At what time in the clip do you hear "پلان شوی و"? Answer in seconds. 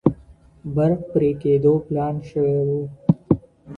1.85-2.71